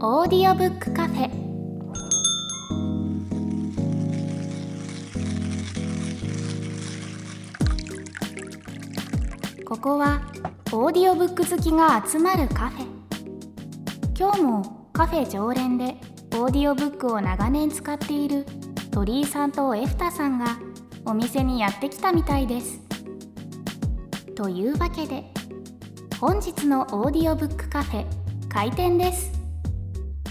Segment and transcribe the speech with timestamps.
[0.00, 1.28] オーディオブックカフェ。
[9.64, 10.22] ここは
[10.70, 12.86] オーディオブック好きが集まるカフェ。
[14.16, 15.96] 今日もカフェ常連で
[16.34, 18.46] オーディオブックを長年使っている
[18.92, 20.60] 鳥居さんとエフタさんが
[21.06, 22.80] お店にやってきたみたいです。
[24.36, 25.24] というわけで
[26.20, 28.06] 本日のオーディオブックカフェ
[28.48, 29.37] 開店です。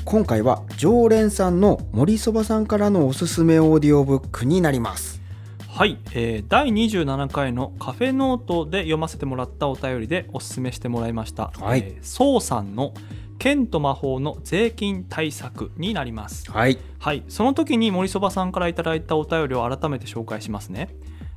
[0.09, 5.19] 今回は常連さんの森そばさんからのおすすめオーディオブックになります。
[5.67, 11.79] はい、えー第27回のカフェノートで読ませてもらったお便りでおすすめしてもらいました、はい。
[11.79, 12.93] えー SOW さんの
[13.37, 16.49] 剣と魔法の税金対策になります。
[16.49, 16.77] はい。
[16.99, 20.87] はい、その時に森そばさんからいただいたお便りを改めて紹介しますね、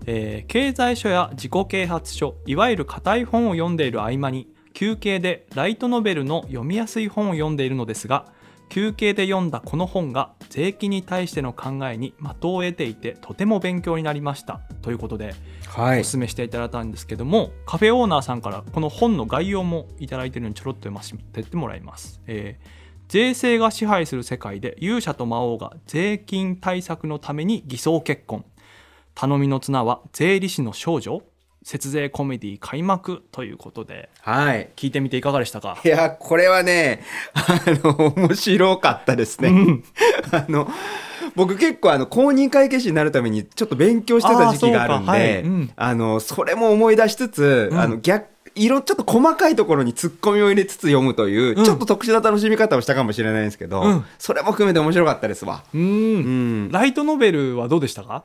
[0.06, 8.26] えー経済書や自己啓発書いわゆる硬い本を読んでいる合間に休憩でライトノベルの読みやすい本を読んでいるのですが
[8.70, 14.60] 休憩で読んだこの本が税金に対しての考えに的を得ていてとても勉強になりました。
[14.80, 15.34] ということで
[15.66, 16.00] はい。
[16.00, 22.80] おすすめしていただいたんですけども、カフェオーナーさんからこの本の概要もいただいているのでちょろっと読ませてってもらいます、えー
[23.10, 28.44] 税制が支配する世界で勇者と魔王が税金対策のために偽装結婚。
[29.16, 31.20] 頼みの綱は税理士の少女
[31.62, 34.08] 節税コメディ開幕ということで。
[34.20, 34.70] はい。
[34.76, 35.78] 聞いてみていかがでしたか？
[35.84, 37.02] いやこれはね
[37.34, 39.84] あの面白かったですね、うん。
[40.32, 40.68] あの
[41.36, 45.40] 僕結構あの公認会計士になるためにちょっと勉強してた時期があるんではい。
[45.42, 45.70] うん。
[45.76, 47.78] あのそれも思い出しつつ、うん。
[47.78, 51.64] あの逆色ちょっと細かいところにツッコミを入れつつ読むという、うん。
[51.64, 55.62] ちょっと特殊な楽しみ方をしたかもしれないんですけど、うんそれも含めて面白かったですわ。
[55.74, 55.84] うんう
[56.68, 58.24] ん、ライトノベルはどうでしたか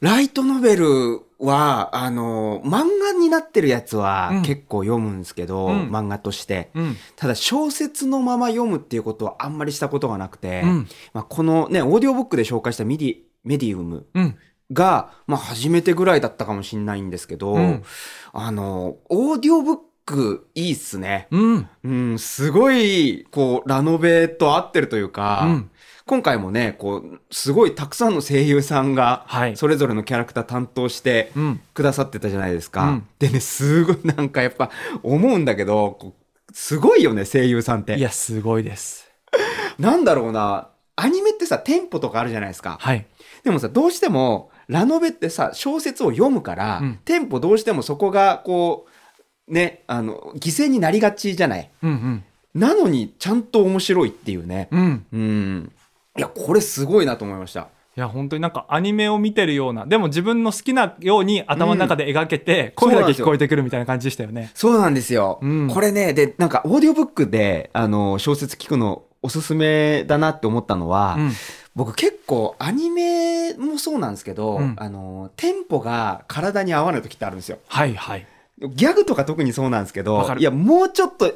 [0.00, 4.42] ライトノベルはあの漫画になってるやつはうん。
[4.42, 5.90] 結構読むんですけど、うん。
[5.90, 6.70] 漫画として。
[6.74, 6.96] うん。
[7.16, 10.88] ただ小説のまま読むっていうことはあんまりしたことがなくて、うん。
[11.12, 14.36] まあ、このねオーディオブックで紹介したミディメディウムうん。
[14.72, 17.84] が、まあ、初めてぐらいだったかもしれないんですけど、うん。
[18.32, 21.28] あのオーディオブックいいっすね。
[21.30, 21.68] うん。
[21.84, 25.70] うん、すごいこうラノベと合ってるというか、うん
[26.08, 32.84] 今回もねこうすごいたくさんの声優さんがはいそれぞれのキャラクター担当してうんくださってたじゃないですか。
[32.84, 34.70] うんでねすごいなんかやっぱ
[35.02, 36.14] 思うんだけど
[36.52, 37.96] すごいよね声優さんって。
[37.96, 39.06] いやすごいです
[39.78, 42.78] なんだろうなアニメってさテンポとかあるじゃないですか。
[42.80, 43.06] はい
[43.44, 48.86] でもさどうしてもラノベってさ小説を読むから、うんテンポどうしてもそこがこ
[49.46, 51.70] うねあの犠牲になりがちじゃない。
[51.82, 52.24] うんうん
[52.54, 54.68] なのにちゃんと面白いっていうね。
[54.72, 55.72] うんうん。
[56.18, 57.68] いやこれすごいなと思いました。
[57.96, 64.52] いや本当になんかアニメを見てるようなでも自分の好きなように頭の中で描けて、声だけ聞こえてくるみたいな感じでしたよね。
[64.54, 65.38] そうなんですよ。
[65.42, 71.32] うんこれねでなんかオーディオブックであの小説聞くのおすすめだなって思ったのは、うん
[71.74, 77.58] 僕結構アニメもそうなんですけど、うんあのテンポが体に合わない時ってあるんですよ。
[77.68, 78.26] はいはい。
[78.60, 81.32] ギャグとか特にそうなんですけどいやもうちょっと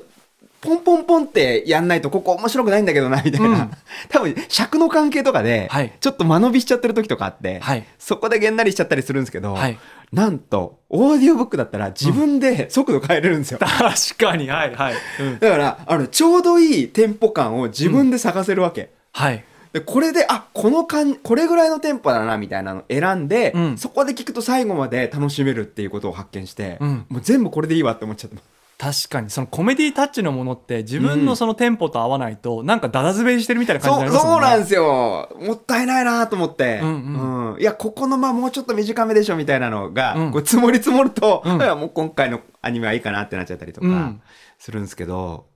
[0.62, 3.70] ポンポンポンってやんないとここ面白くないんだけどなみたいな、うん。
[4.08, 5.92] 多分尺の関係とかで、はい。
[6.00, 7.84] ちょっと間延びしちゃってる時とかあって、はい。
[7.98, 9.76] そこでげんなりしちゃったりするんですけど、はい。
[10.12, 13.72] なんとオーディオブックだったら自分で速度変えれるんですよ、 確
[14.18, 14.48] かに。
[14.48, 14.94] はいはい。
[15.20, 15.38] うん。
[15.40, 19.44] だからあのちょうどいいテンポ感を自分で探せるわけ、はい。
[19.72, 23.78] でこれであこのかんこれぐらいのテンポだなみたいなのを選んで、うん。
[23.78, 27.06] そこで聞くと最後まで楽しめるっていうことを発見して、うん。
[27.08, 28.36] もう全部これでいいわって思っちゃった
[28.82, 34.46] 確かにそのコメディタッチのものって自分のそのテンポと合わないとなんかダダ滑りしてるみたいな感じにそうなりますもんね。
[34.46, 35.46] そうなんですよ。
[35.46, 37.60] もったいないなと思って、うんうん。
[37.60, 40.32] いやここのまあもうちょっと短めでしょみたいなのが、うん。
[40.32, 41.58] こう積もり積もると、うん。
[41.58, 44.20] もう今回のアニメはいいかなってなっちゃったりとかうん。
[44.58, 45.46] するんですけど、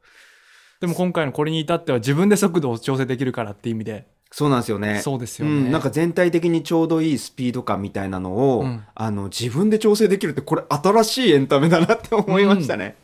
[0.81, 4.07] でも今回のこれに至っては自分で速度を調整できるからっていう意味で。
[4.31, 5.01] そうなんですよね。
[5.01, 5.69] そうですよね。
[5.69, 8.85] ん、なんか全体的にちょうどいいスピード感みたいなのを、うん。
[8.95, 12.97] あの自分で調整できるってこれ新しいエンタメだなって思いましたね、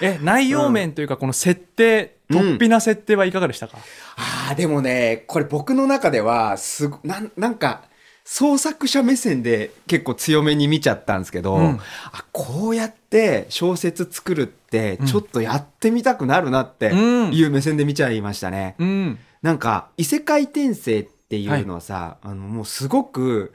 [0.00, 3.76] え内容面というかこの設定、うん突飛な設定はいかがでしたか、
[4.16, 7.82] ああでもねこれ僕の中ではすごなんなんか
[8.24, 11.80] 創作者目線で結構強めに見ちゃったんですけど、うん。
[12.12, 17.32] あこうやって小説作るってちょっとやってみたくなるなってうん。
[17.32, 18.76] いう目線で見ちゃいましたね。
[18.78, 19.18] うん。
[19.42, 23.52] なんか異世界転生っていうのはさ、あのもうすごく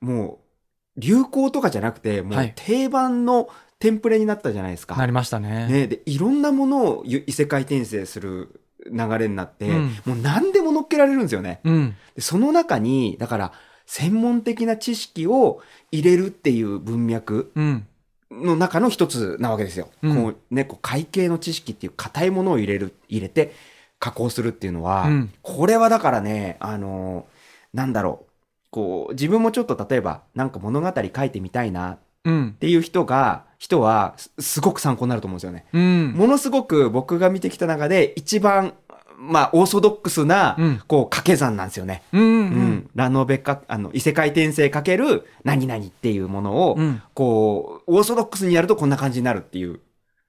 [0.00, 0.40] も
[0.96, 2.46] う流行とかじゃなくてもはい。
[2.48, 3.48] う定番の
[3.78, 4.96] テンプレになったじゃないですか。
[4.96, 5.68] なりましたね。
[5.68, 8.60] ね、でいろんなものをゆ異世界転生する
[8.90, 11.60] 流れになって、うんもう何でも乗っけられるんですよね。
[11.64, 13.52] うんでその中にだから
[13.86, 17.86] 専門的な知識を入れるっていう文脈うん
[18.30, 19.88] の中の一つなわけですよ。
[20.02, 23.54] うんこうね、こう会計の知識っていう硬いものを入れる入れて
[23.98, 27.38] 加工するっていうのは、うんこれはだからね、あのー
[27.74, 28.32] なんだろう、
[28.70, 31.98] こう、自分もちょっと例えば、なんか物語書いてみたいな
[32.28, 35.64] っうんていう人が、人はすすごく参考になると思うんですよね。
[35.72, 38.74] うんものすごく僕が見てきた中で一番、
[39.18, 42.02] まあ、オーソドックスな、うんこう、掛け算なんですよね。
[42.12, 42.40] うんううん
[42.76, 42.90] ん。
[42.94, 49.80] ラノベか、あの、異世界転生かける何々っていうものを、うんこう、オーソドックスにやるとこんな感じになるっていう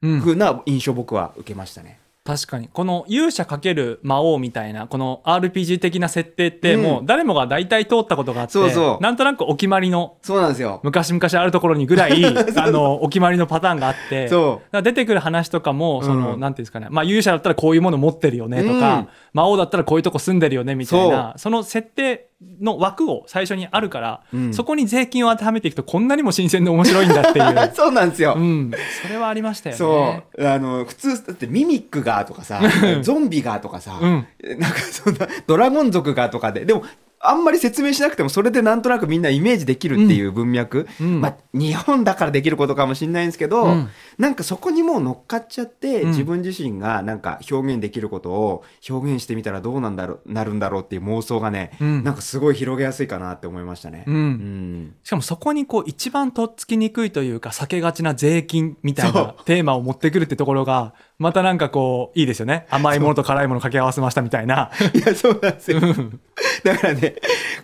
[0.02, 2.00] うん風な印象僕は受けましたね。
[2.30, 2.68] 確かに。
[2.68, 6.84] この勇者×魔王みたいなこの RPG 的な設定ってうん。
[6.84, 9.04] もう誰もが大体通ったことがあって、そうそう。
[9.04, 10.80] なんとなくお決まりのそうなんですよ。
[10.84, 12.24] 昔々あるところにぐらい
[12.56, 19.08] あのお決まりのパターンがあって そだから出てくる話とかもその、うんなんていうんですかね、まあ、勇者だったらこういうもの持ってるよねとか、うん。
[19.34, 28.36] 魔王だったらこういうとこ住んでるよねみたいなその設定の枠を最初にあるから、うんそこに税金を当てはめていくとこんなにも新鮮で面白いんだっていう、 そうなんですよ。
[28.38, 28.72] うん、
[29.02, 29.78] それはありましたよね。
[29.78, 30.48] そう。
[30.48, 32.62] あの、普通、だってミミックがとかさ、
[33.02, 34.28] ゾンビがとかさ、うん
[34.58, 36.84] なんかそんな、ドラゴン族がとかで、でも、
[37.22, 40.88] あんまり説明しなくても、それでなんとなくみんなイメージできるっていう文脈。
[41.02, 41.22] うん。
[41.22, 43.90] まあ、日本だからできることかもしれないんですけど、うん。
[44.18, 46.10] なんかそこにもう乗っかっちゃって、うん。
[46.12, 52.04] 自分自身がなんか表現できることを表現してみたらどうなんだろう、なるんだろうっていう妄想がね、うん。
[52.04, 54.06] なんかすごい広げやすいかなって思いましたね。
[54.08, 54.16] うん。
[54.16, 54.96] うん。
[55.04, 62.66] しかもそこにこう一番とっつきにくいというか避けがちな税金みたいなテーマを持ってくるってところがまたなんかこういいですよね。
[62.70, 64.72] 甘いものと辛いもの掛け合わせましたみたいな。
[64.96, 65.80] いや、そうなんですよ。
[65.82, 66.20] うん。
[66.64, 67.16] だからね、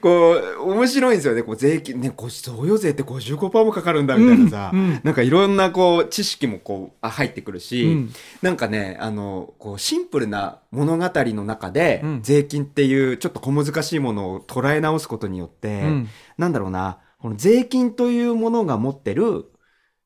[0.01, 1.41] こう、面白いんですよね。
[1.41, 4.99] こう、税金、ね、こう、贈与税って55%もかかるんだみたいなさ、うんうん。
[5.05, 8.13] なんかいろんなこう、知識もこう、あ入ってくるし、うん。
[8.41, 12.19] なんかね、あの、こう、シンプルな物語の中で、うん。
[12.23, 16.09] 税金っていうちょっと小難しいものを捉え直すことによって、うん。
[16.37, 19.45] なんだろうな、この税金というものが持ってる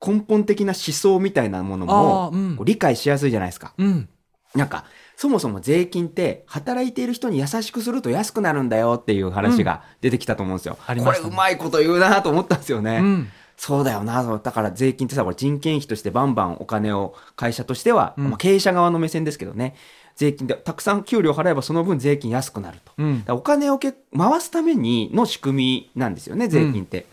[0.06, 3.74] 根本的な思想みたいなものも、うん理解しやすいじゃないですか。
[3.78, 4.10] うん
[4.56, 4.86] なんか、
[5.16, 10.78] そもそも税金って、働いている人に優しくすると安くなるんだよっていう話が出てきたと思うんですよ。
[10.88, 12.98] ありましたねこれうまいこと言うなと思ったんですよね。
[12.98, 13.30] うん
[13.60, 19.76] そうだよなだから税金ってさ、これ人件費としてバンバンお金を会社としては、うんまあ、経営者側の目線ですけどね、
[20.16, 22.94] 税金でたくさん給料払えばその分税金安くなると。
[22.98, 27.00] うんお金をけ回すためにの仕組みなんですよね、税金って。
[27.00, 27.06] で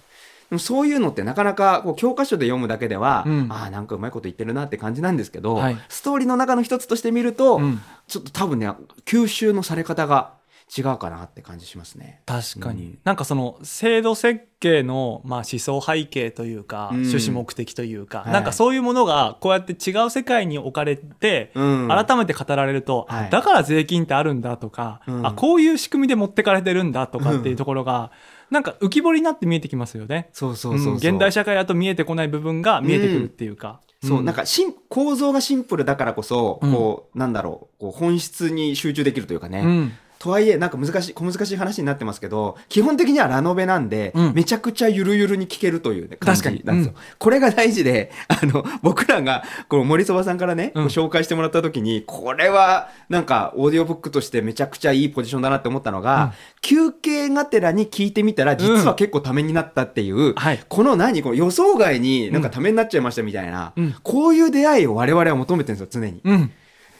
[0.54, 3.46] もそういうのってなかなかこう教科書で読むだけでは、うん。
[3.50, 5.76] ああ、なんかうまいこと言ってるなって感じなんですけど、はい。
[5.88, 7.80] ストーリーの中の一つとして見ると、うん。
[8.06, 8.70] ちょっと多分ね、
[9.04, 10.34] 吸収のされ方が
[10.76, 12.22] 違うかなって感じしますね。
[12.26, 12.98] 確かに、うん。
[13.04, 16.96] なんかその制度設計のまあ思想背景というか、うん。
[17.02, 18.32] 趣旨目的というか、はい。
[18.32, 21.88] なんかそういうものがこうやって違う世界に置かれて、うん。
[21.88, 23.30] 改めて語られると、はい。
[23.30, 25.26] だから税金ってあるんだとか、うん。
[25.26, 28.10] あこういう仕組みで持ってかれてるんだとかっていうところが、
[28.50, 30.28] なんか浮き彫りになって見えてきますよね。
[30.32, 33.80] そうそうそうそう、うん現代社会だと見えてこない部分が見えてくるっていうか。
[34.02, 39.90] そう、なんかしん構造がシンプルだからこそ、うんこう、なんだろう、こう本質に集中できるというかね。
[40.26, 44.34] うんとはいえ、なんか難しい、小難しい話になってますけど、基本的にはラノベなんで、うん。
[44.34, 46.62] めちゃくちゃゆるゆるに聞けるという、ね、感じ確かに。
[46.64, 46.94] なんですよ。
[47.18, 50.84] これが大事で、 あの、僕らが、この森そばさんからね、うん。
[50.84, 60.60] ご紹介してもらった時に、これは、なんか、オーディオブックとしてめちゃくちゃいいポジションだなって思ったのが、休憩がてらに聞いてみたら、実は結構ためになったっていう、はい。
[60.68, 63.94] この何この予想外になんかためになっちゃいましたみたいな、うん。
[64.02, 66.20] こういう出会いを我々は求めてるんですよ、常に。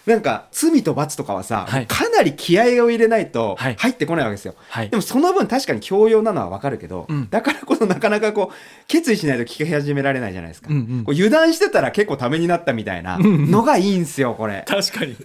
[0.06, 1.87] うんなんか、罪と罰とかはさ、はい。
[1.88, 3.76] かなり気合を入れないとはい。
[3.76, 4.54] 入ってこないわけですよ。
[4.69, 4.88] はい。
[4.88, 7.28] でもその分確かに教養なのはわかるけど、うん。
[7.28, 8.54] だからこそなかなかこう、
[8.87, 10.69] 決意しないと聞き始められないじゃないですか。
[10.71, 11.04] うんうん。
[11.04, 14.64] こう油断してたら結構ためになったみたいなのがいいんすよ、これ。
[14.69, 15.16] 確かに。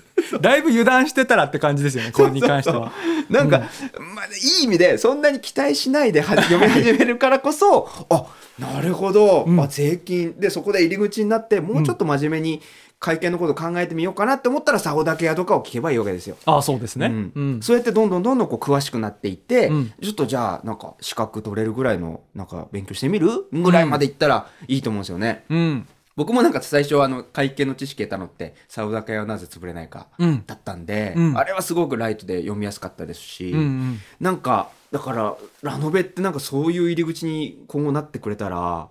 [0.41, 2.91] だいぶ油断してたらって感じですよね これに関しては。
[3.29, 3.59] なんか、
[3.99, 8.25] まあ、いい意味で、そんなに期待しないでは読み始めるからこそ、あ、
[8.57, 9.59] なるほど、うん。
[9.59, 10.33] あ、税金。
[10.39, 12.61] で、そこで入り口になって、もうちょっと真面目に
[13.01, 16.37] 会見のこと考えてみようかなって思ったら、サオダケ屋とかを聞けばいいわけですよ。
[16.45, 17.07] ああそうですね。
[17.07, 25.45] うんうんそうやってどんどんどんどんこう詳しくなっていって、うんちょっとじゃあなんか資格取れるぐらいのなんか勉強してみるぐらいまでいったらいいと思うんですよね。
[25.49, 38.89] うん僕もなんか最初あの会計の知識得たのってサウダカ屋はなぜ潰れないかうんだったんで、うんあれはすごくライトで読みやすかったですし、うんうんなんかだからラノベってなんかそういう入り口に今後なってくれたら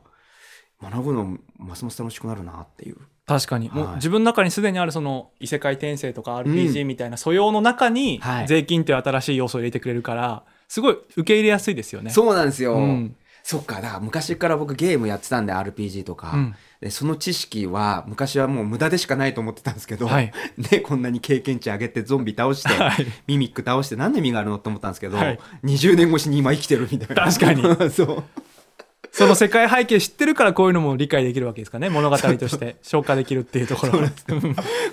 [0.83, 2.97] 学ぶのますます楽しくなるなっていう。
[3.31, 3.95] 確かに、もうはい。
[3.97, 8.49] 自分の中にすでにあるその異世界転生とか RPG みたいな素養の中にはい。
[8.49, 12.11] 税金っていう新しい要素を入れてくれるからすごい受け入れやすいですよね。
[12.11, 12.75] そうなんですよ。
[12.75, 13.17] うん。
[13.45, 16.55] そっか、だから昔から僕ゲームやってたんで RPG とか、うん。
[16.81, 20.33] でその知識は昔はもう無駄でしかないと思ってたんですけど、はい。
[20.59, 23.07] ね、こんなに経験値上げてゾンビ倒して、はい。
[23.29, 25.39] ミミック倒して何の意味があるのと思ったんですけど、はい。
[25.65, 27.31] 20年越しに今生きてるみたいな。
[27.31, 27.63] 確かに。
[27.91, 28.25] そう。
[29.13, 31.91] その世界背景知ってるからこういうのも理解できるわけですかね。
[31.91, 32.77] 物語として。
[32.83, 34.01] 消化できるっていうところ。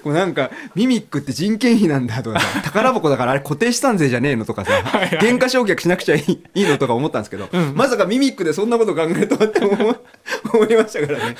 [0.03, 7.75] こうなんかミミックって人件費なんだとかさ宝箱だからあれ固定資産税じゃねえのとかさ原価償却しなくちゃいいいいのとか思ったんですけど、うん。
[7.75, 9.75] まさかミミックでそんなこと考えるとはって思
[10.65, 11.35] いましたからね。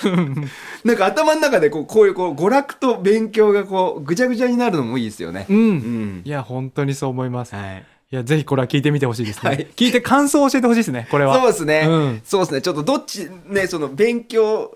[0.83, 5.47] なんか頭の中でこうこういうこう娯楽と勉強がこうぐちゃぐちゃになるのもいいですよね。
[5.49, 6.21] うん、うん。
[6.23, 9.67] いや本当にそう思います、はいいやぜひこれは聞いてみてほしいですね、はい。
[9.75, 11.35] 聞いて感想を教えてほしいですねこれは。
[11.35, 12.21] そうですね、うん。
[12.23, 12.61] そうですね。
[12.61, 14.73] ちょっとどっちねその勉強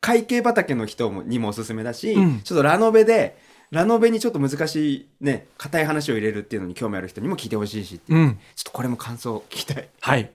[0.00, 2.40] 会計畑の人もにもおすすめだし、うん。
[2.42, 3.36] ちょっとラノベで
[3.72, 8.14] ラノベにちょっと難しいね硬い話を入れるっていうのに興味ある人にも聞いてほしいしう。
[8.14, 8.38] うん。
[8.54, 9.88] ちょっとこれも感想聞きたい。
[10.00, 10.30] はい。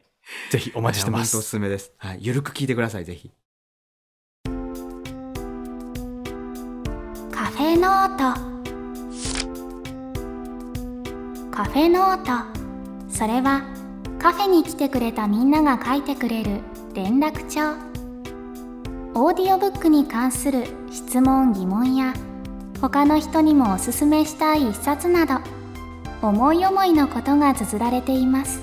[0.51, 3.31] ぜひお待ちしてまいや本当おすすすめです、はい、ゆるく聞いてくださいぜひ。
[7.31, 8.52] カフェノート
[11.55, 12.31] カフェノート。
[13.15, 13.61] それは
[14.17, 16.61] カフェに来てくれたみんなが書いてくれる
[16.95, 17.77] 連絡帳。
[19.13, 22.15] オーディオブックに関する質問疑問や
[22.81, 25.35] 他の人にもおすすめしたい一冊など
[26.27, 28.59] 思い思いのことが綴られています。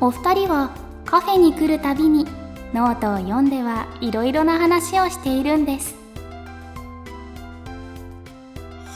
[0.00, 0.70] お二人は
[1.04, 2.26] カフェに来るたびに
[2.72, 6.03] ノートを読んではいろいろな話をしているんです。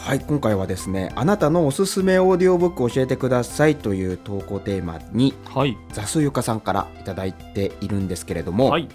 [0.08, 5.76] はい今回はですねあなたのおすすめオーディオブック教えてくださいという投稿テーマにはい。
[5.92, 8.88] ザスユカさんからいただいているんですけれども、はい。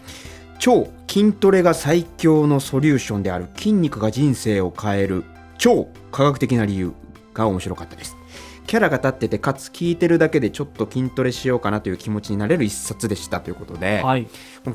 [0.58, 5.24] 超筋トレが最強のソリューションである筋肉が人生を変える
[5.60, 6.94] 超科学的な理由
[7.36, 8.18] が面白かったです。
[8.66, 14.28] キャラが立っててかつ聞いてるだけでちょっと筋トレしようかなという気持ちになれる一冊でしたということで、はい。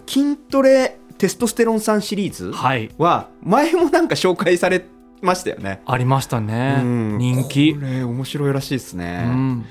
[0.06, 2.52] 筋トレテストステロン酸シリーズ
[2.96, 4.84] は前もなんか紹介され
[5.22, 5.80] ましたよね。
[5.86, 6.80] ありましたね。
[6.80, 7.18] うん。
[7.18, 7.74] 人気。
[7.74, 9.64] これ面白いらしいですうね、ん。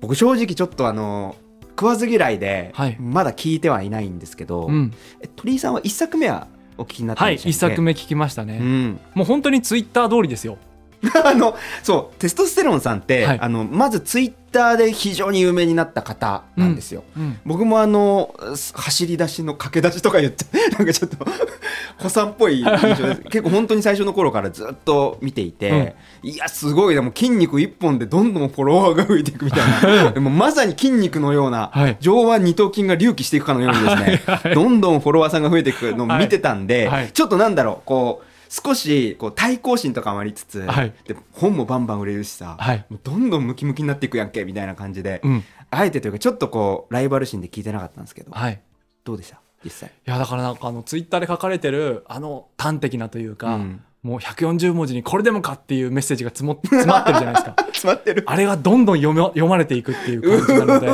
[0.00, 1.36] 僕正直ちょっとあの
[1.70, 2.96] 食わず嫌いで、はい。
[3.00, 4.92] まだ聞いてはいないんですけど、うん。
[5.20, 7.74] え鳥居さんは一作目はお聞きになったんはいでしたっけ？
[7.74, 10.56] 一作目聞きましたね、うん、もう本当にツイッター通りですよ
[11.24, 13.40] あのそうテストステロンさんって、はい。
[13.40, 20.44] あのまずツイッターで非常に有名になった方なんですよ、うん僕もあのす走り出しの駆け出しとか言って
[20.76, 21.16] なんかちょっと
[22.00, 23.20] 子さんっぽい印象です。
[23.30, 26.94] 結構本当に最初の頃からずっと見ていて、いやすごい。
[26.94, 29.60] なもう筋肉一本でどんどんフォロワーが増えていくみたい
[30.04, 30.10] な。
[30.10, 31.96] でもまさに筋肉のような、はい。
[32.00, 37.12] 上腕二頭筋が隆起していくかのようにですね、どんどんフォロワーさんが増えていくのを見てたんで、はいはい。
[37.12, 40.92] ちょっとなんだろうこう少しこう対抗心とかもありつつ、はい。
[41.06, 42.84] で本もバンバン売れるしさ、はい。
[42.90, 45.44] もうどんどんムキムキになっていくやんけみたいな感じで、うん。
[45.70, 48.60] あえてというかちょっとこうライバル心で聞いてなかったんですけど、はい。
[49.04, 49.40] どうでした？
[49.64, 49.88] 実際。
[49.88, 53.82] いやだからなんかあのツイッターで書かれてるあの端的なというか、うん。
[54.02, 57.54] もう140文字にこれでもかっていうメッセージが詰も 詰まってるじゃないですか。
[57.70, 58.24] 詰まってる。
[58.26, 60.88] あれがどんどん読め読まれていくっていう感じなので。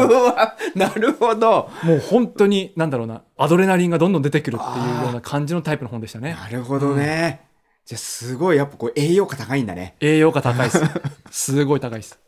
[0.75, 1.71] なるほど。
[1.85, 6.37] もう本当になんだろうなアドレナリンがどんどん出てくるっていうような感じのタイプの本でしたね。
[6.39, 7.46] なるほどね、
[7.87, 9.95] じゃあすごいやっぱこう栄養価高いんだね。
[10.01, 10.83] 栄養価高いです。
[11.31, 12.19] すごい高いです。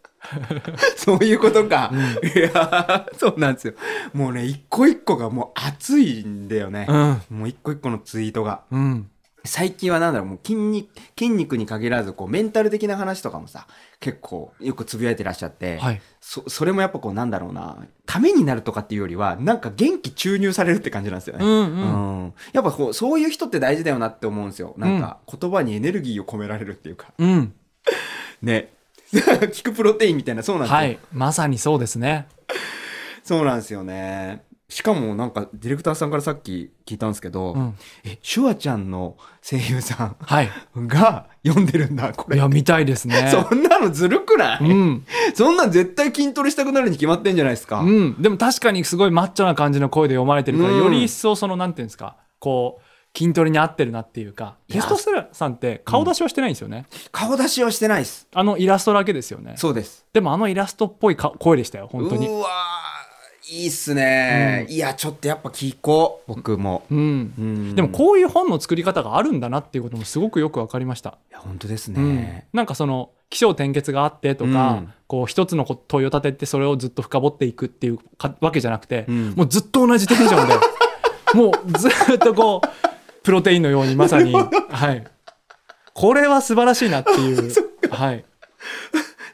[0.97, 3.75] そういうことか、いやーそうなんですよ。
[4.13, 7.39] もうね一個一個がもう熱いんだよね、うん。
[7.39, 8.63] もう一個一個のツイートが。
[8.71, 9.11] うん
[9.45, 13.67] 最近はなんだろうもう筋肉筋肉に限らずこうメンタル的な話とかもさ
[14.01, 16.01] 結構よくつぶやいてらっしゃって、はい。
[16.21, 21.45] そそれもやっぱこうなんだろうなためになるとかっていうよりはなんか元気注入されるって感じなんですよね。
[21.45, 22.25] うんうん。
[22.25, 22.35] うん。
[22.53, 24.75] やっぱこうそういう人って大事だよなって思うんですよ。
[24.77, 27.13] なんか言葉にエネルギーを込められるっていうか。
[27.19, 27.55] うん。
[28.43, 28.71] ね。
[29.11, 30.77] 聞くプロテインみたいなそうなんですよ。
[30.77, 30.99] はい。
[31.13, 32.27] まさにそうですね。
[33.25, 34.43] そうなんですよね。
[34.71, 37.75] しかもなんかディレクターさんからさっき聞いたんですけど、うん。
[38.05, 40.51] えシュワちゃんの声優さはい。
[40.79, 42.37] んが読んでるんだこれ。
[42.37, 43.29] いや見たいですね。
[43.33, 45.07] そんなのずるくない、うん。
[45.35, 47.81] そんなん絶対筋トレしたくなるに決まってんじゃないですか？
[47.81, 50.79] うん、でも確かにすごいマッチョな感じの声で読まれてるから、うん。
[50.79, 58.29] より一層そのなんていうんですかこう筋トレに合ってるなっていうかテストステロンさんって顔出しはしてないんですよね、顔出しをしてないです。
[58.35, 59.55] あのイラストだけですよね。
[59.57, 60.05] そうです。
[60.13, 62.29] でもあのイラストっぽいか声でしたよ本当に。
[62.29, 62.78] うわー
[63.51, 66.35] いいっすね、いやちょっとやっぱ聞こう。
[66.35, 67.33] 僕も、うん。
[67.39, 67.75] うん。
[67.75, 72.17] でもこういう本の作り方があるんだなっていうこともすごくよく分かりました、いや本当ですうん。
[72.17, 74.93] ね、なんかその起承転結があってとか、うん。
[75.07, 79.31] こう一つのこ問いを立ててそれをずっと深掘っていくっていうかわけじゃなくて、うん。
[79.35, 80.55] もうずっと同じテンションで
[81.35, 82.89] もうずっとこう
[83.23, 84.33] プロテインのようにまさに、
[84.71, 85.05] はい、
[85.95, 87.53] これは素晴らしいなっていう、
[87.91, 88.25] はい、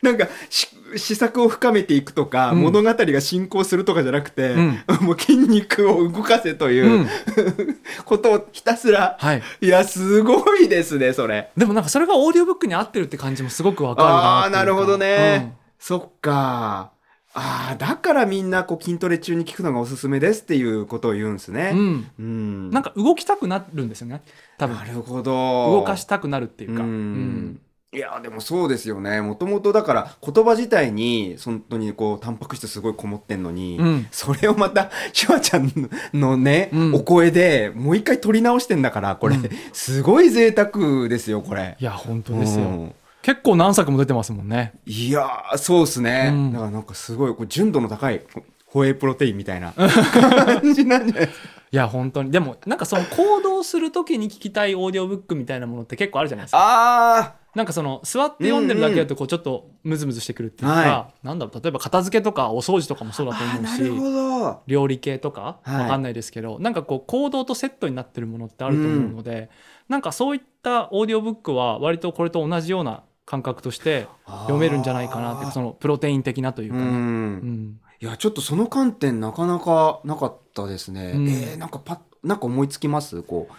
[0.02, 2.60] なんかし試作を深めていくとか、うん。
[2.60, 4.78] 物語が進行するとかじゃなくて、うん。
[5.00, 7.08] もう筋肉を動かせというう、ん。
[8.04, 11.50] ことをひたすら、はい、いやすごいですねそれ。
[11.56, 15.52] でもなんかそれがオーディオブックに合ってるって感じもすごくわかるなああなるほどね、うん。
[15.78, 16.90] そっか。
[17.36, 21.72] ああだからみんなこう筋トレ中に聞くのがおすすめですっていうことを言うんですね。
[21.74, 22.70] うん、うん。
[22.70, 24.22] なんか動きたくなるんですよね。
[24.56, 24.76] 多分。
[24.76, 25.32] なるほど。
[25.72, 26.88] 動かしたくなるっていうか、うん。
[26.88, 27.60] うん
[27.94, 29.20] いやでもそうですよね。
[29.20, 34.06] もともとだから言葉自体に本当にこうタンパク質すごいこもってんのに、うん。
[34.10, 35.70] それをまた シュワちゃん
[36.12, 36.94] のね、うん。
[36.94, 39.48] お声でもう一回取り直してんだからこれ、うん。
[39.72, 41.76] すごい贅沢ですよこれ。
[41.78, 42.94] いや本当ですよ、うん。
[43.22, 44.72] 結構何作も出てますもんね。
[44.86, 46.52] いやーそうっすね、うん。
[46.52, 48.22] だからなんかすごいこう純度の高い
[48.66, 51.48] ホエイプロテインみたいな感じなんじゃないですか。
[51.70, 52.30] いや本当に。
[52.30, 56.58] でもなんかその行動する時に聞きたいオーディオブックみたいなものって結構あるじゃないですか。
[56.60, 65.82] あなんかその座って読んでるだけだとこうちょっとムズムズしてくるっていうか、はなんだろう例えば片付けとかお掃除とかもそうだと思うし料理系とかはい。
[65.82, 69.50] わかんないですけど、なんかこう行動とセットになってるものってあると思うので、
[69.88, 76.84] なんかそういったオーディオブックは割とこれと同じような感覚として読めるんじゃないかなってそのプロテイン的なといううかね。
[76.84, 77.36] うん。
[77.36, 77.80] ん。
[78.00, 81.28] いやちょっとその観点なかなかなかったですね、うん。
[81.28, 83.22] えーなんかパッなんか思いつきます？
[83.22, 83.54] こう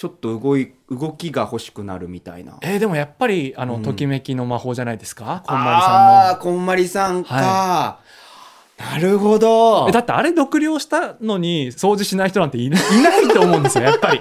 [0.00, 2.56] ちょっと動い動きが欲しくなるみたいな。
[2.62, 3.82] えーでもやっぱりあの、うん。
[3.82, 5.42] ときめきの魔法じゃないですか？
[5.46, 6.20] こんまりあさんの。
[6.30, 7.98] あーこんまりさんか、は
[8.78, 9.86] なるほど。
[9.90, 14.20] えだってあれ読了したのに掃除しない人なんていないいないと思うんですよやっぱり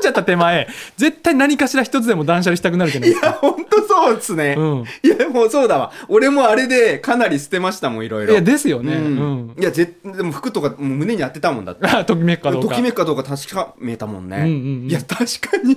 [0.00, 0.66] んじゃった手前
[0.96, 3.26] 絶対何かしら一つでも断捨離したくなるじゃないいですか。
[3.28, 5.92] や本当そうですね、うん、いやもうそうだわ。
[6.08, 8.32] 俺もあれでかなり捨てましたもんいろいろ。
[8.32, 8.94] いやですよね。
[8.94, 9.46] ううん。
[9.48, 11.86] んいやぜでも服とかもう胸に当てたもんだって。
[11.88, 12.68] あときめくかどうか。
[12.68, 14.90] ときめくかどうか確かめたもんね、うんうんうん。
[14.90, 15.76] いや確かに。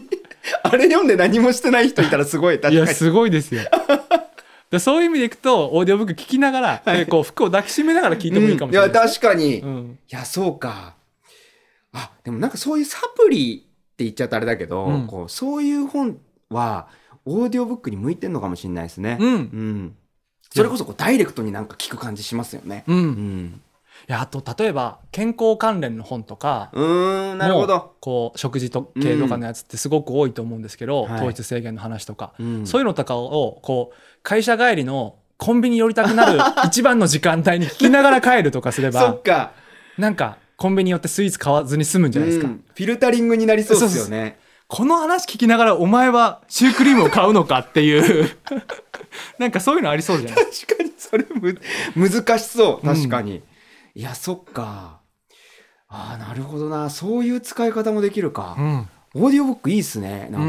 [0.63, 2.55] あれ読んで何もしてない人いたらすごい。
[2.55, 2.75] 確かに。
[2.75, 3.61] いやすごいですよ。
[4.71, 6.97] でそういう意味でいくとオーディオブック聞きながら、はい。
[6.99, 8.93] でこう服を抱きしめながら聞いてもいいかもしれないうん。
[8.93, 9.99] いや確かに、いうん。
[10.09, 10.95] やそうか。
[11.93, 15.07] あでもなんかそういうサプリって言っちゃったあれだけど、うん。
[15.07, 16.17] こうそういう本
[16.49, 16.87] は
[17.25, 19.17] オーディオブックに向いてんのかもしれないですね。
[19.19, 19.31] うん。
[19.31, 19.95] うん。
[20.51, 22.83] それこそこうダイレクトになんか聞く感じしますよね。
[22.87, 22.97] うん。
[22.97, 23.61] うん。
[24.09, 31.19] いやあと例えば健康関連の本とかうーんなるほもど、こう食事と系とかのやつってすごく多いと思うんですけど、はい。
[31.19, 32.67] 糖質制限の話とか、うん。
[32.67, 39.51] そういうのとかをこう会社帰りのコンビニ寄りたくなる 一番の時間帯に聞きながら帰るとかすれそばっか。
[39.97, 42.63] なんかコンビニ寄ってスイーツ買わずに済むんじゃないですか、うん。
[42.67, 44.39] フィルタリングになりそうですよね。
[44.67, 48.29] この話聞きながらお前はシュークリームを買うのかっていう。
[49.37, 50.45] なんかそういうのありそうじゃない？
[50.45, 51.59] 確かにそれむ
[51.95, 52.85] 難しそう。
[52.85, 53.43] 確かに、
[53.93, 55.01] いやそっか。
[55.89, 56.89] あーなるほどな。
[56.89, 58.89] そういう使い方もできるか、か、うん。
[59.15, 60.47] オーディオブックいいっすねなんか、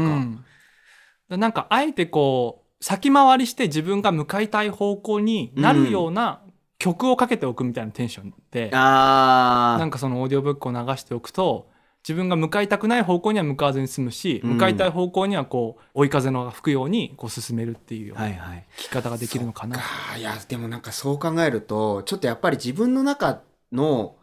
[1.33, 1.39] うん。
[1.39, 6.41] なんかあえてこう先回りして自分が向かいたい方向になるような
[6.85, 11.67] 曲をかけておくみたいなテンションで、あなんかそのオーディオブックを流しておくと
[12.07, 14.49] 自分が向かいたくない方向には向かわずに済むし、うん。
[14.51, 18.67] 向かいたい方向にはこう追い風の吹くようにこう進めるっていうようないははい。
[18.77, 19.77] 聞き方ができるのかな。
[19.77, 19.83] か。
[20.15, 24.17] いやでもなんかそう考えるとちょっとやっぱり自分の中の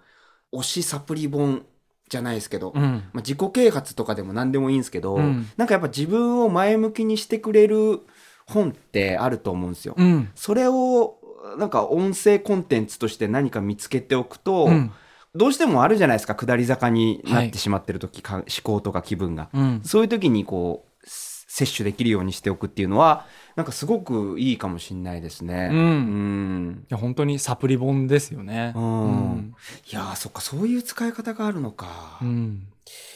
[0.53, 1.67] 推しサプリ本
[2.09, 2.81] じゃないですけど、うん。
[2.81, 5.51] まあ、自己啓発とかでも何でもいいんですけど、うん。
[5.57, 8.03] なんかやっぱ自分を前向きにしてくれる
[8.47, 9.95] 本ってあると思うんですよ。
[9.97, 10.31] うん。
[10.37, 11.19] それを
[11.59, 14.93] なんか音声コンテンツとして何か見つけておくと、うん。
[15.35, 19.49] どうしてもあるじゃないですか下り坂になってしまってる時、か思考とか気分が。
[19.55, 19.81] うん。
[19.83, 25.71] そういう時にこうす摂取できるようにしておくっていうのはなんかすごくいいかもしれないですね。
[25.73, 25.79] うん。
[25.79, 26.85] うん。
[26.85, 28.73] いや本当にサプリ本ですよね。
[28.77, 29.55] うん。
[29.91, 32.19] いやーそっかそういう使い方があるのか。
[32.21, 32.67] いうん。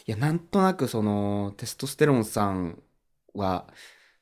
[0.06, 2.78] やなんとなくそのテストステロンさん
[3.34, 3.66] は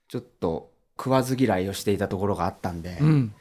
[0.09, 3.35] ちょっと食わず嫌いをしていたところがあったんで、うん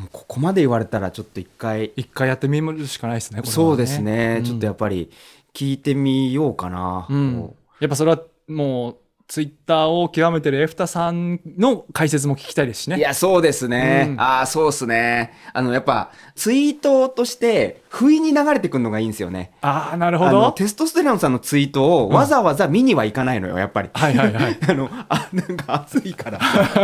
[0.00, 3.40] もうここまで言われたらちょっと一回一回やってみるしかないですね。
[3.40, 5.10] これはそうですね、うんちょっとやっぱり
[5.52, 7.06] 聞いてみようかな。
[7.10, 8.96] うんこやっぱそれはもう
[9.30, 12.96] ツイッターを極めてるエフタさんの解説も聞きたいですしね。
[12.96, 14.08] ういや、そうですね。
[14.10, 15.34] うんああ、そうですね。
[15.52, 19.52] あの、やっぱ、ツイートとして、不意に流れてくるのがいいんですよね。
[19.60, 20.50] ああなるほど。
[20.50, 23.90] テストステロンさんのツイートをわざわざ見にはいかないのよ、やっぱり。
[23.92, 24.58] はいはいはい。
[24.68, 26.40] あの、あ、なんか暑いから。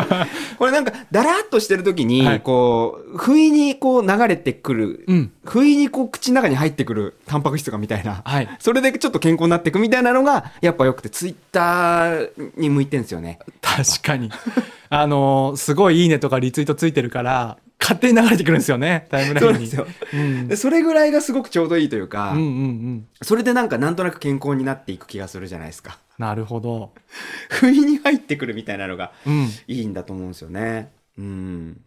[0.56, 8.22] これなんか、だらっとしてる時に、はいこう、不意にこう流れてくる、うん不意にこう口の中に入ってくるタンパク質がみたいな。
[8.24, 8.48] はい。
[8.58, 13.38] それでちょっと健康になっていくみたいなのが、やっぱ良くて、ツイッターに向いてんですよね。
[13.62, 14.30] 確かに。
[14.88, 19.66] あのーすごいいいねとかリツイートついてるから勝手に流れてくるんですよねタイムラインに。
[19.66, 23.08] そうなんそれぐらいがすごくちょうどいいというか、うんうんうん。
[23.22, 25.98] それでなんかなんとなく健康になっていく気がするじゃないですか。
[26.18, 26.92] なるほど。
[27.50, 29.48] 不意に入ってくるみたいなのがうん。
[29.66, 30.90] いいんだと思うんですよね。
[31.18, 31.80] うん。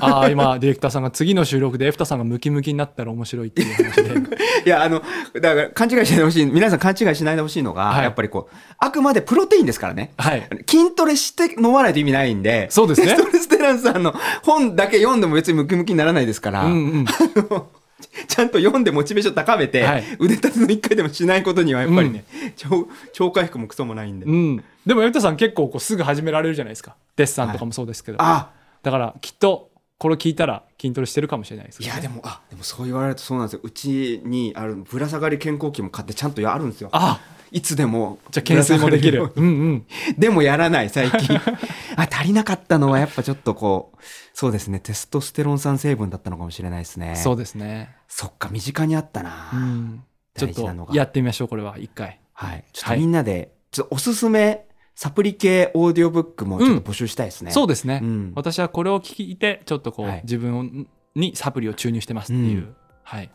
[0.00, 4.14] ああ今ディレクターさんが次の収録でエフタさんがムキムキになったら面白いっていう話で。
[4.64, 5.02] いやあの
[5.34, 8.04] だから勘違いしないでほしい皆さん勘違いしないでほしいのが、はい。
[8.04, 10.12] やっぱりこうあくまでプロテインですからね。
[10.16, 10.48] はい。
[10.68, 13.16] 筋トレして飲まないと意味ないんでそうですね。
[13.16, 17.06] ストレステランさんの本だけ読んでも別にムキムキにならないですから、うんうん。
[18.28, 20.04] ちゃんと読んでモチベーション高めて、はい。
[20.18, 22.24] 腕立ての一回でもしないことにはやっぱりね、
[22.56, 26.94] 超超回復もクソもないんで、うん、でもエフタさん結構こうすぐ始められるじゃないですか。
[27.16, 28.50] デッサンとかもそうですけど、あ
[28.84, 31.88] だからきっとこれ聞いたら筋トレしてるかもしれないですね。
[31.88, 33.60] やでもあでもそう言われるとそうなんですよ。
[33.62, 36.90] うちにあるぶら下がり健康器も買ってちゃんとやるんですよ。
[36.92, 37.20] あ
[37.50, 38.18] いつでも。
[38.30, 39.32] じゃあ懸垂もできる。
[39.34, 39.72] うんうん。
[39.72, 39.84] に
[40.18, 41.36] でもやらない最近。
[41.96, 43.98] あ足りなかったのはやっぱちょっとこう
[44.34, 44.78] そうですね。
[44.80, 47.16] テストステロン酸成分だったのかもしれないですね。
[47.16, 50.04] そうですね、そっか身近にあったな、うん、
[50.36, 51.78] ちょっとやってみましょうこれは。
[51.78, 52.20] 一回。
[52.32, 52.64] はい。
[52.72, 52.98] ちょっとはい。
[52.98, 58.32] みんなで、ちょっとおすすめサプリ系オーディオブックもちょっと募集したいですね、そうですね、うん。
[58.36, 60.20] 私はこれを聞いてちょっとこう、はい。
[60.22, 62.76] 自分にサプリを注入してますっていう、うん。
[63.02, 63.30] はい、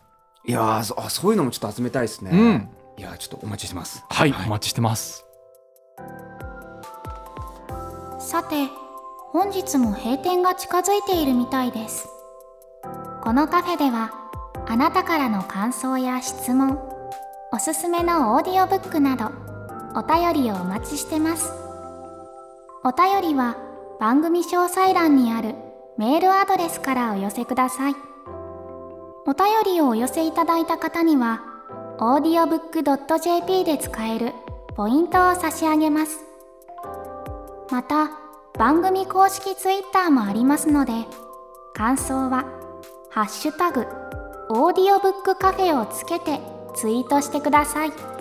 [0.45, 2.69] いやーそあそういうのもちょっと集めたいですね、うん。
[2.97, 4.03] いやーちょっとお待ちしてます。
[4.09, 4.31] はい。
[4.31, 5.25] お待ちしてます。
[8.19, 8.67] さて
[9.31, 12.07] 本日も閉店が近づいているみたいです。
[13.21, 14.13] このカフェでは
[14.67, 16.79] あなたからの感想や質問
[17.51, 19.48] おすすめのオーディオブックなど
[19.95, 21.51] お便りをお待ちしてます。
[22.83, 23.57] お便りは
[23.99, 25.55] 番組詳細欄にある
[25.97, 27.95] メールアドレスからお寄せください。
[29.25, 31.41] お便りをお寄せいただいた方には
[31.99, 34.33] audiobook.jp で使える
[34.75, 36.19] ポイントを差し上げます。
[37.69, 38.11] また
[38.57, 40.93] 番組公式 Twitter もありますので
[41.73, 42.45] 感想は
[43.11, 43.85] 「ハッシュタグ
[44.49, 46.39] オーディオブックカフェ」をつけて
[46.73, 48.18] ツイートしてください。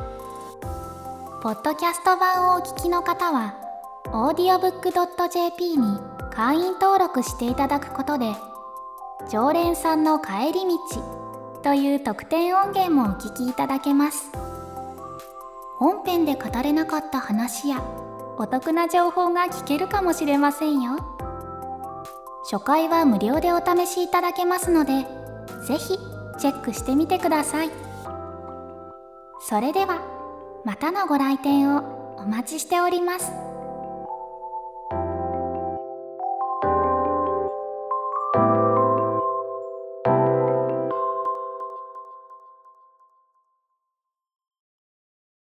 [1.41, 3.55] ポッドキャスト版をお聞きの方は
[4.07, 6.01] audiobook.jp に
[6.33, 8.33] 会員登録していただくことで
[9.31, 14.33] 常連さんの帰り道という特典音源もお聞きいただけます。
[15.77, 17.85] 本編で語れなかった話や
[18.37, 20.99] お得な情報が聞けるかもしれませんよ。
[22.51, 25.07] 初回は無料でお試しいただけますので
[25.69, 25.99] ぜひ
[26.41, 27.71] チェックしてみてください。
[29.41, 30.18] それでは
[30.65, 33.48] またのご来店をお待ちしております。